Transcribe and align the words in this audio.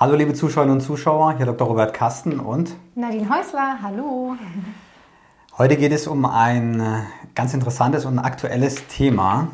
Hallo 0.00 0.16
liebe 0.16 0.34
Zuschauerinnen 0.34 0.78
und 0.78 0.82
Zuschauer, 0.82 1.36
hier 1.36 1.46
Dr. 1.46 1.68
Robert 1.68 1.94
Kasten 1.94 2.40
und 2.40 2.74
Nadine 2.96 3.28
Häusler, 3.30 3.78
hallo. 3.80 4.34
Heute 5.56 5.76
geht 5.76 5.92
es 5.92 6.08
um 6.08 6.24
ein 6.24 6.80
äh, 6.80 7.02
ganz 7.36 7.54
interessantes 7.54 8.04
und 8.04 8.18
aktuelles 8.18 8.88
Thema. 8.88 9.46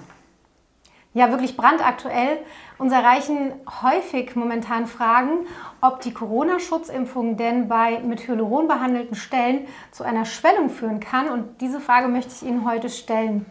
Ja, 1.12 1.29
wirklich 1.29 1.58
brandaktuell. 1.58 2.38
Uns 2.79 2.90
erreichen 2.90 3.53
häufig 3.82 4.34
momentan 4.34 4.87
Fragen, 4.87 5.46
ob 5.83 6.01
die 6.01 6.15
Corona-Schutzimpfung 6.15 7.37
denn 7.37 7.69
bei 7.69 8.01
mit 8.01 8.27
Hyaluron 8.27 8.67
behandelten 8.67 9.17
Stellen 9.17 9.67
zu 9.91 10.04
einer 10.04 10.25
Schwellung 10.25 10.71
führen 10.71 11.01
kann. 11.01 11.29
Und 11.29 11.61
diese 11.61 11.81
Frage 11.81 12.09
möchte 12.09 12.33
ich 12.35 12.49
Ihnen 12.49 12.65
heute 12.65 12.88
stellen. 12.88 13.45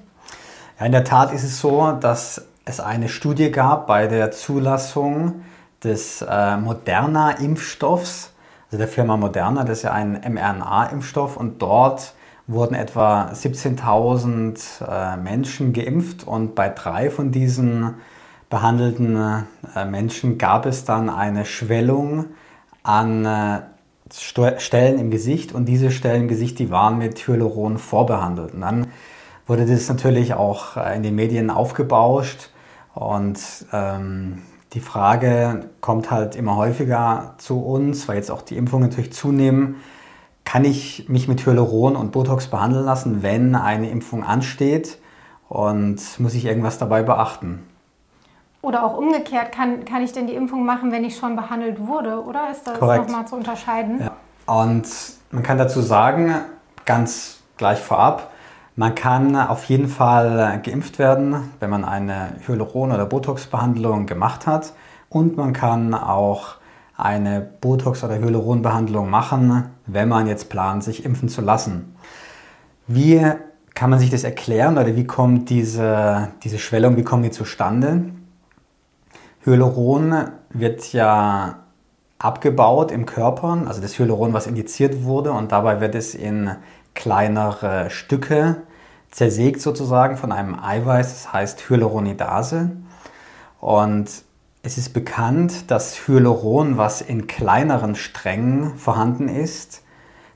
Ja, 0.80 0.88
in 0.88 0.92
der 0.92 1.04
Tat 1.04 1.34
ist 1.34 1.44
es 1.44 1.62
so, 1.62 1.92
dass 1.92 2.48
es 2.66 2.80
eine 2.80 3.10
Studie 3.10 3.52
gab 3.52 3.86
bei 3.86 4.08
der 4.08 4.32
Zulassung 4.32 5.44
des 5.84 6.22
äh, 6.22 6.58
Moderna-Impfstoffs, 6.58 8.34
also 8.68 8.78
der 8.78 8.88
Firma 8.88 9.18
Moderna, 9.18 9.64
das 9.64 9.80
ist 9.80 9.84
ja 9.84 9.92
ein 9.92 10.14
mRNA-Impfstoff 10.14 11.38
und 11.38 11.62
dort 11.62 12.14
wurden 12.48 12.76
etwa 12.76 13.32
17.000 13.32 15.14
äh, 15.14 15.18
Menschen 15.18 15.74
geimpft 15.74 16.26
und 16.26 16.56
bei 16.56 16.70
drei 16.70 17.10
von 17.10 17.32
diesen 17.32 17.96
behandelten 18.50 19.46
äh, 19.76 19.86
Menschen 19.86 20.38
gab 20.38 20.66
es 20.66 20.84
dann 20.84 21.10
eine 21.10 21.46
Schwellung 21.46 22.26
an 22.84 23.26
äh, 23.26 23.62
Stellen 24.58 24.98
im 24.98 25.12
Gesicht 25.12 25.54
und 25.54 25.66
diese 25.66 25.92
Stellen 25.92 26.24
im 26.24 26.28
Gesicht, 26.28 26.58
die 26.58 26.72
waren 26.72 26.98
mit 26.98 27.28
Hyaluron 27.28 27.78
vorbehandelt. 27.78 28.56
Und 28.56 28.62
dann 28.62 28.88
wurde 29.46 29.68
das 29.68 29.88
natürlich 29.88 30.34
auch 30.34 30.78
äh, 30.78 30.96
in 30.96 31.04
den 31.04 31.16
Medien 31.16 31.52
aufgebauscht 31.52 32.50
und 32.96 33.40
ähm, 33.72 34.42
die 34.74 34.80
Frage 34.80 35.70
kommt 35.82 36.12
halt 36.12 36.36
immer 36.36 36.56
häufiger 36.56 37.34
zu 37.38 37.60
uns, 37.60 38.08
weil 38.08 38.18
jetzt 38.18 38.30
auch 38.30 38.42
die 38.42 38.58
Impfungen 38.58 38.90
natürlich 38.90 39.14
zunehmen. 39.14 39.78
Kann 40.46 40.66
ich 40.66 41.10
mich 41.10 41.28
mit 41.28 41.46
Hyaluron 41.46 41.96
und 41.96 42.12
Botox 42.12 42.48
behandeln 42.48 42.86
lassen, 42.86 43.24
wenn 43.24 43.56
eine 43.56 43.90
Impfung 43.90 44.24
ansteht? 44.24 45.00
Und 45.48 46.20
muss 46.20 46.36
ich 46.36 46.46
irgendwas 46.46 46.78
dabei 46.78 47.02
beachten? 47.02 47.64
Oder 48.62 48.84
auch 48.84 48.98
umgekehrt, 48.98 49.52
kann, 49.52 49.86
kann 49.86 50.04
ich 50.04 50.12
denn 50.12 50.28
die 50.28 50.36
Impfung 50.36 50.66
machen, 50.66 50.92
wenn 50.92 51.04
ich 51.04 51.18
schon 51.18 51.36
behandelt 51.36 51.88
wurde? 51.88 52.24
Oder 52.24 52.52
ist 52.52 52.68
das 52.68 52.80
nochmal 52.80 53.28
zu 53.28 53.36
unterscheiden? 53.36 54.02
Ja. 54.02 54.12
Und 54.54 54.88
man 55.32 55.44
kann 55.44 55.58
dazu 55.58 55.82
sagen, 55.82 56.36
ganz 56.86 57.40
gleich 57.58 57.80
vorab, 57.80 58.29
man 58.80 58.96
kann 58.96 59.36
auf 59.36 59.66
jeden 59.66 59.90
Fall 59.90 60.62
geimpft 60.64 61.00
werden, 61.00 61.52
wenn 61.60 61.70
man 61.70 61.84
eine 61.84 62.38
Hyaluron- 62.48 62.94
oder 62.94 63.06
Botox-Behandlung 63.06 64.06
gemacht 64.06 64.48
hat. 64.48 64.72
Und 65.10 65.36
man 65.36 65.52
kann 65.52 65.94
auch 65.94 66.56
eine 66.96 67.46
Botox- 67.60 68.06
oder 68.06 68.18
Hyaluron-Behandlung 68.20 69.10
machen, 69.10 69.66
wenn 69.86 70.08
man 70.08 70.28
jetzt 70.28 70.50
plant, 70.50 70.86
sich 70.86 71.04
impfen 71.04 71.28
zu 71.28 71.42
lassen. 71.42 71.94
Wie 72.88 73.22
kann 73.76 73.90
man 73.90 74.00
sich 74.00 74.12
das 74.12 74.24
erklären 74.24 74.78
oder 74.78 74.96
wie 74.96 75.06
kommt 75.06 75.50
diese, 75.50 76.30
diese 76.46 76.58
Schwellung, 76.58 76.96
wie 76.96 77.04
kommt 77.04 77.26
die 77.26 77.32
zustande? 77.32 78.06
Hyaluron 79.44 80.30
wird 80.52 80.94
ja 80.94 81.64
abgebaut 82.18 82.94
im 82.94 83.06
Körper, 83.06 83.62
also 83.68 83.82
das 83.82 84.00
Hyaluron, 84.00 84.32
was 84.32 84.48
indiziert 84.48 85.04
wurde, 85.04 85.34
und 85.34 85.52
dabei 85.52 85.82
wird 85.82 85.96
es 85.96 86.16
in 86.16 86.52
kleinere 86.94 87.90
Stücke 87.90 88.62
zersägt 89.12 89.62
sozusagen 89.62 90.18
von 90.18 90.32
einem 90.32 90.58
Eiweiß, 90.60 91.10
das 91.10 91.34
heißt 91.34 91.70
Hyaluronidase. 91.70 92.72
Und 93.60 94.10
es 94.62 94.78
ist 94.78 94.94
bekannt, 94.94 95.72
dass 95.72 96.08
Hyaluron, 96.08 96.78
was 96.78 97.02
in 97.02 97.28
kleineren 97.28 97.96
Strängen 97.96 98.78
vorhanden 98.78 99.28
ist, 99.30 99.84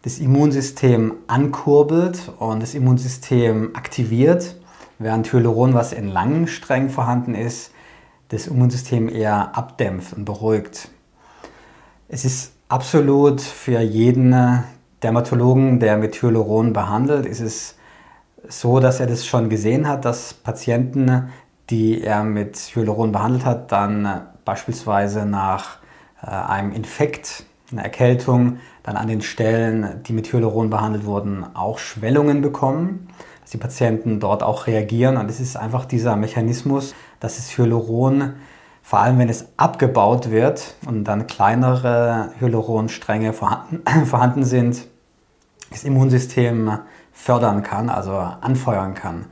das 0.03 0.19
Immunsystem 0.19 1.13
ankurbelt 1.27 2.31
und 2.39 2.61
das 2.61 2.73
Immunsystem 2.73 3.75
aktiviert, 3.75 4.55
während 4.99 5.31
Hyaluron, 5.31 5.73
was 5.73 5.93
in 5.93 6.08
langen 6.08 6.48
Strängen 6.48 6.89
vorhanden 6.89 7.36
ist, 7.36 7.71
das 8.30 8.48
Immunsystem 8.48 9.09
eher 9.09 9.58
abdämpft 9.58 10.14
und 10.14 10.25
beruhigt. 10.25 10.89
Es 12.08 12.25
ist 12.25 12.53
absolut 12.67 13.42
für 13.42 13.80
jeden 13.80 14.64
Dermatologen, 15.03 15.80
der 15.80 15.98
mit 15.98 16.21
Hyaluron 16.21 16.73
behandelt, 16.73 17.25
ist 17.25 17.42
es 17.42 17.75
so, 18.48 18.80
dass 18.80 18.99
er 18.99 19.08
das 19.08 19.26
schon 19.26 19.49
gesehen 19.49 19.87
hat, 19.87 20.05
dass 20.05 20.33
Patienten, 20.33 21.30
die 21.70 22.02
er 22.02 22.23
mit 22.23 22.58
Hyaluron 22.58 23.11
behandelt 23.11 23.45
hat, 23.45 23.71
dann 23.71 24.05
äh, 24.05 24.20
beispielsweise 24.45 25.26
nach 25.26 25.77
äh, 26.21 26.27
einem 26.27 26.71
Infekt, 26.73 27.45
einer 27.71 27.83
Erkältung, 27.83 28.58
dann 28.83 28.98
an 28.98 29.08
den 29.08 29.21
Stellen, 29.21 30.04
die 30.04 30.14
mit 30.14 30.31
Hyaluron 30.31 30.70
behandelt 30.70 31.05
wurden, 31.05 31.45
auch 31.55 31.80
Schwellungen 31.80 32.42
bekommen, 32.42 33.08
dass 33.42 33.52
die 33.52 33.58
Patienten 33.58 34.20
dort 34.20 34.43
auch 34.43 34.67
reagieren. 34.67 35.17
Und 35.17 35.30
es 35.30 35.39
ist 35.39 35.55
einfach 35.55 35.86
dieser 35.86 36.15
Mechanismus, 36.15 36.93
dass 37.20 37.37
das 37.37 37.58
Hyaluron, 37.58 38.33
vor 38.81 38.99
allem 38.99 39.17
wenn 39.17 39.30
es 39.30 39.48
abgebaut 39.58 40.30
wird 40.30 40.75
und 40.86 41.05
dann 41.05 41.27
kleinere 41.27 42.31
Hyaluronstränge 42.39 43.31
vorhanden, 43.33 43.81
vorhanden 44.05 44.43
sind, 44.43 44.86
das 45.71 45.86
Immunsystem 45.86 46.80
fördern 47.13 47.63
kann, 47.63 47.89
also 47.89 48.11
anfeuern 48.11 48.95
kann. 48.95 49.25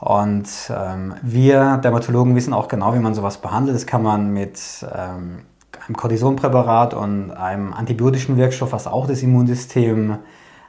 Und 0.00 0.48
ähm, 0.70 1.14
wir 1.22 1.78
Dermatologen 1.78 2.34
wissen 2.34 2.52
auch 2.52 2.68
genau, 2.68 2.94
wie 2.94 2.98
man 2.98 3.14
sowas 3.14 3.38
behandelt. 3.38 3.76
Das 3.76 3.86
kann 3.86 4.02
man 4.02 4.32
mit 4.32 4.84
ähm, 4.94 5.42
einem 5.86 5.96
Cortisonpräparat 5.96 6.94
und 6.94 7.30
einem 7.30 7.72
antibiotischen 7.72 8.36
Wirkstoff, 8.36 8.72
was 8.72 8.86
auch 8.86 9.06
das 9.06 9.22
Immunsystem 9.22 10.18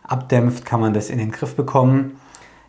abdämpft, 0.04 0.66
kann 0.66 0.80
man 0.80 0.94
das 0.94 1.10
in 1.10 1.18
den 1.18 1.32
Griff 1.32 1.56
bekommen. 1.56 2.20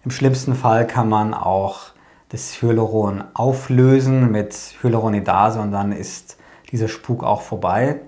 Im 0.04 0.10
schlimmsten 0.10 0.54
Fall 0.54 0.86
kann 0.86 1.08
man 1.08 1.34
auch 1.34 1.92
das 2.30 2.60
Hyaluron 2.60 3.24
auflösen 3.34 4.30
mit 4.32 4.54
Hyaluronidase 4.82 5.60
und 5.60 5.72
dann 5.72 5.92
ist 5.92 6.36
dieser 6.70 6.88
Spuk 6.88 7.24
auch 7.24 7.42
vorbei. 7.42 8.00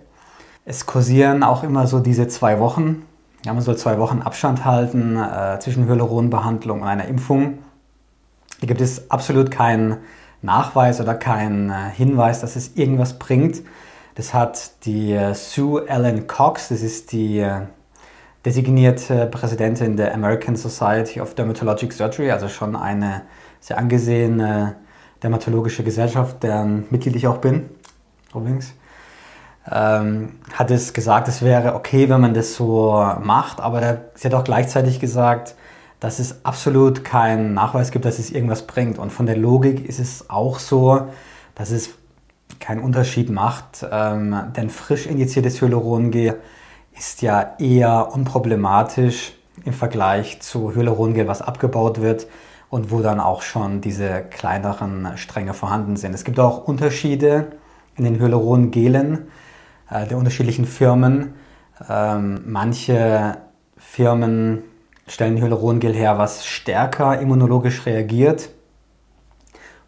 Es 0.64 0.86
kursieren 0.86 1.42
auch 1.42 1.62
immer 1.62 1.86
so 1.86 2.00
diese 2.00 2.28
zwei 2.28 2.58
Wochen 2.58 3.06
ja, 3.44 3.52
man 3.54 3.62
soll 3.62 3.76
zwei 3.76 3.98
Wochen 3.98 4.22
Abstand 4.22 4.64
halten 4.64 5.16
äh, 5.16 5.58
zwischen 5.60 5.86
Hyaluronbehandlung 5.86 6.82
und 6.82 6.88
einer 6.88 7.06
Impfung. 7.06 7.58
Hier 8.58 8.68
gibt 8.68 8.80
es 8.80 9.10
absolut 9.10 9.50
keinen 9.50 9.98
Nachweis 10.42 11.00
oder 11.00 11.14
keinen 11.14 11.70
äh, 11.70 11.90
Hinweis, 11.94 12.40
dass 12.40 12.56
es 12.56 12.76
irgendwas 12.76 13.18
bringt. 13.18 13.62
Das 14.14 14.34
hat 14.34 14.84
die 14.84 15.12
äh, 15.12 15.34
Sue 15.34 15.88
Ellen 15.88 16.26
Cox, 16.26 16.68
das 16.68 16.82
ist 16.82 17.12
die 17.12 17.38
äh, 17.38 17.62
designierte 18.44 19.26
Präsidentin 19.26 19.96
der 19.96 20.14
American 20.14 20.56
Society 20.56 21.20
of 21.20 21.34
Dermatologic 21.34 21.92
Surgery, 21.92 22.30
also 22.30 22.48
schon 22.48 22.76
eine 22.76 23.22
sehr 23.60 23.78
angesehene 23.78 24.76
dermatologische 25.22 25.84
Gesellschaft, 25.84 26.42
deren 26.42 26.86
Mitglied 26.90 27.16
ich 27.16 27.26
auch 27.26 27.38
bin, 27.38 27.68
übrigens 28.34 28.72
ähm, 29.70 30.38
hat 30.52 30.70
es 30.70 30.92
gesagt, 30.92 31.28
es 31.28 31.42
wäre 31.42 31.74
okay, 31.74 32.08
wenn 32.08 32.20
man 32.20 32.34
das 32.34 32.54
so 32.54 32.92
macht, 33.22 33.60
aber 33.60 33.80
der, 33.80 34.04
sie 34.14 34.28
hat 34.28 34.34
auch 34.34 34.44
gleichzeitig 34.44 35.00
gesagt, 35.00 35.54
dass 36.00 36.18
es 36.18 36.44
absolut 36.44 37.04
keinen 37.04 37.52
Nachweis 37.52 37.90
gibt, 37.90 38.06
dass 38.06 38.18
es 38.18 38.30
irgendwas 38.30 38.66
bringt. 38.66 38.98
Und 38.98 39.10
von 39.10 39.26
der 39.26 39.36
Logik 39.36 39.86
ist 39.86 40.00
es 40.00 40.30
auch 40.30 40.58
so, 40.58 41.08
dass 41.54 41.70
es 41.70 41.90
keinen 42.58 42.80
Unterschied 42.80 43.30
macht, 43.30 43.86
ähm, 43.90 44.34
denn 44.56 44.70
frisch 44.70 45.06
injiziertes 45.06 45.60
Hyalurongel 45.60 46.40
ist 46.96 47.22
ja 47.22 47.54
eher 47.58 48.12
unproblematisch 48.12 49.34
im 49.64 49.72
Vergleich 49.72 50.40
zu 50.40 50.74
Hyalurongel, 50.74 51.28
was 51.28 51.42
abgebaut 51.42 52.00
wird 52.00 52.26
und 52.70 52.90
wo 52.90 53.00
dann 53.00 53.20
auch 53.20 53.42
schon 53.42 53.80
diese 53.80 54.22
kleineren 54.22 55.16
Stränge 55.16 55.54
vorhanden 55.54 55.96
sind. 55.96 56.14
Es 56.14 56.24
gibt 56.24 56.38
auch 56.40 56.66
Unterschiede 56.66 57.52
in 57.96 58.04
den 58.04 58.18
Hyalurongelen 58.18 59.28
äh, 59.90 60.06
der 60.06 60.16
unterschiedlichen 60.16 60.64
Firmen. 60.64 61.34
Ähm, 61.88 62.42
manche 62.46 63.38
Firmen 63.76 64.62
stellen 65.06 65.38
Hyalurongel 65.38 65.94
her, 65.94 66.18
was 66.18 66.46
stärker 66.46 67.20
immunologisch 67.20 67.86
reagiert. 67.86 68.50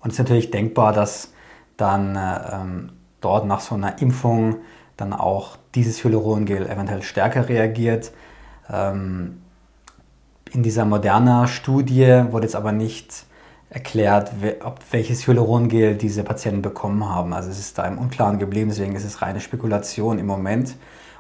Und 0.01 0.11
es 0.11 0.15
ist 0.15 0.19
natürlich 0.19 0.51
denkbar, 0.51 0.93
dass 0.93 1.33
dann 1.77 2.17
äh, 2.17 2.41
ähm, 2.53 2.93
dort 3.21 3.47
nach 3.47 3.61
so 3.61 3.75
einer 3.75 4.01
Impfung 4.01 4.57
dann 4.97 5.13
auch 5.13 5.57
dieses 5.75 6.03
Hyalurongel 6.03 6.67
eventuell 6.69 7.03
stärker 7.03 7.49
reagiert. 7.49 8.13
Ähm, 8.71 9.43
in 10.51 10.63
dieser 10.63 10.85
moderner 10.85 11.47
Studie 11.47 12.25
wurde 12.31 12.47
jetzt 12.47 12.57
aber 12.57 12.73
nicht 12.73 13.25
erklärt, 13.73 14.33
ob 14.63 14.81
welches 14.91 15.27
Hyalurongel 15.27 15.97
diese 15.97 16.25
Patienten 16.25 16.61
bekommen 16.61 17.09
haben. 17.09 17.33
Also 17.33 17.49
es 17.49 17.59
ist 17.59 17.79
da 17.79 17.87
im 17.87 17.97
Unklaren 17.97 18.39
geblieben, 18.39 18.69
deswegen 18.69 18.95
ist 18.95 19.05
es 19.05 19.23
reine 19.23 19.41
Spekulation 19.41 20.19
im 20.19 20.27
Moment. 20.27 20.77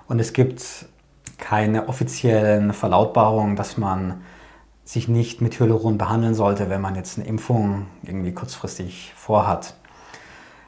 Und 0.06 0.20
es 0.20 0.34
gibt 0.34 0.86
keine 1.38 1.88
offiziellen 1.88 2.74
Verlautbarungen, 2.74 3.56
dass 3.56 3.78
man 3.78 4.20
sich 4.84 5.08
nicht 5.08 5.40
mit 5.40 5.58
Hyaluron 5.58 5.96
behandeln 5.96 6.34
sollte, 6.34 6.68
wenn 6.68 6.82
man 6.82 6.94
jetzt 6.94 7.18
eine 7.18 7.26
Impfung 7.26 7.86
irgendwie 8.02 8.32
kurzfristig 8.32 9.14
vorhat. 9.16 9.74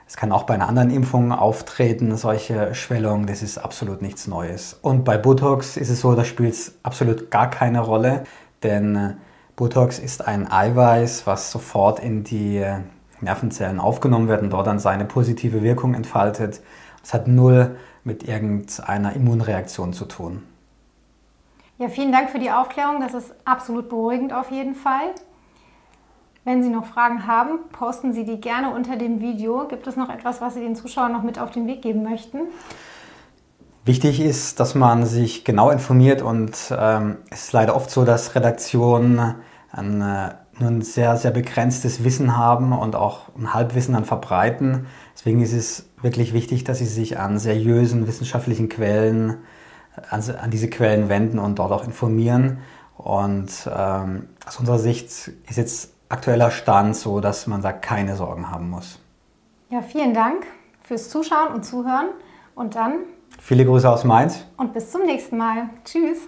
Es 0.07 0.17
kann 0.17 0.33
auch 0.33 0.45
bei 0.45 0.55
einer 0.55 0.69
anderen 0.69 0.91
Impfung 0.91 1.33
auftreten, 1.33 2.17
solche 2.17 2.75
Schwellungen. 2.75 3.27
Das 3.27 3.43
ist 3.43 3.59
absolut 3.59 4.01
nichts 4.01 4.27
Neues. 4.27 4.79
Und 4.81 5.05
bei 5.05 5.19
Botox 5.19 5.77
ist 5.77 5.91
es 5.91 6.01
so, 6.01 6.15
da 6.15 6.25
spielt 6.25 6.55
es 6.55 6.75
absolut 6.83 7.31
gar 7.31 7.51
keine 7.51 7.81
Rolle, 7.81 8.25
denn 8.63 9.17
Botox 9.56 10.01
ist 10.01 10.27
ein 10.27 10.51
Eiweiß, 10.51 11.27
was 11.27 11.53
sofort 11.53 12.01
in 12.01 12.25
die 12.25 12.56
äh, 12.56 12.79
Nervenzellen 13.21 13.79
aufgenommen 13.79 14.27
wird 14.27 14.43
und 14.43 14.51
dort 14.51 14.67
dann 14.67 14.81
seine 14.81 15.05
positive 15.05 15.62
Wirkung 15.62 15.95
entfaltet. 15.95 16.61
Es 17.03 17.15
hat 17.15 17.29
null 17.29 17.77
mit 18.03 18.27
irgendeiner 18.27 19.15
Immunreaktion 19.15 19.93
zu 19.93 20.06
tun. 20.06 20.43
Ja, 21.79 21.89
vielen 21.89 22.12
Dank 22.12 22.31
für 22.31 22.39
die 22.39 22.51
Aufklärung. 22.51 23.01
Das 23.01 23.15
ist 23.15 23.35
absolut 23.45 23.89
beruhigend 23.89 24.33
auf 24.33 24.51
jeden 24.51 24.75
Fall. 24.75 25.15
Wenn 26.45 26.62
Sie 26.62 26.69
noch 26.69 26.87
Fragen 26.87 27.27
haben, 27.27 27.59
posten 27.73 28.12
Sie 28.12 28.25
die 28.25 28.41
gerne 28.41 28.71
unter 28.71 28.97
dem 28.97 29.21
Video. 29.21 29.67
Gibt 29.67 29.87
es 29.87 29.97
noch 29.97 30.11
etwas, 30.11 30.41
was 30.41 30.55
Sie 30.55 30.61
den 30.61 30.77
Zuschauern 30.77 31.12
noch 31.12 31.23
mit 31.23 31.39
auf 31.39 31.51
den 31.51 31.67
Weg 31.67 31.81
geben 31.81 32.03
möchten? 32.03 32.41
Wichtig 33.85 34.21
ist, 34.21 34.61
dass 34.61 34.75
man 34.75 35.05
sich 35.05 35.45
genau 35.45 35.69
informiert 35.69 36.23
und 36.23 36.57
ähm, 36.75 37.19
es 37.31 37.45
ist 37.45 37.53
leider 37.53 37.77
oft 37.77 37.91
so, 37.91 38.07
dass 38.07 38.35
Redaktionen 38.35 39.35
ein, 39.71 40.01
äh, 40.01 40.31
nur 40.59 40.71
ein 40.71 40.81
sehr, 40.81 41.19
sehr 41.19 41.33
begrenztes 41.33 42.03
Wissen 42.03 42.39
haben 42.39 42.73
und 42.73 42.97
auch 42.97 43.29
ein 43.37 43.53
Halbwissen 43.53 43.93
dann 43.93 44.07
verbreiten. 44.07 44.87
Deswegen 45.15 45.43
ist 45.43 45.53
es 45.53 45.91
wirklich 46.01 46.33
wichtig, 46.33 46.65
dass 46.65 46.79
sie 46.79 46.87
sich 46.87 47.19
an 47.19 47.39
seriösen 47.39 48.07
wissenschaftlichen 48.07 48.71
Quellen, 48.71 49.37
an, 50.09 50.23
an 50.41 50.51
diese 50.51 50.71
Quellen 50.71 51.11
wenden 51.11 51.39
und 51.39 51.59
dort 51.59 51.73
auch 51.73 51.85
informieren. 51.85 52.61
Und 52.97 53.69
ähm, 53.71 54.31
aus 54.47 54.59
unserer 54.59 54.79
Sicht 54.79 55.09
ist 55.47 55.57
jetzt 55.57 55.93
aktueller 56.09 56.51
Stand 56.51 56.97
so, 56.97 57.21
dass 57.21 57.47
man 57.47 57.61
da 57.61 57.73
keine 57.73 58.17
Sorgen 58.17 58.51
haben 58.51 58.71
muss. 58.71 58.99
Ja, 59.69 59.83
vielen 59.83 60.15
Dank 60.15 60.47
fürs 60.83 61.11
Zuschauen 61.11 61.53
und 61.53 61.65
Zuhören 61.65 62.09
und 62.55 62.77
dann 62.77 62.95
viele 63.44 63.67
Grüße 63.67 63.88
aus 63.88 64.05
Mainz 64.05 64.46
und 64.56 64.73
bis 64.73 64.91
zum 64.91 65.02
nächsten 65.02 65.37
Mal. 65.37 65.69
Tschüss. 65.85 66.26